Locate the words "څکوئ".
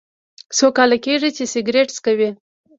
1.97-2.29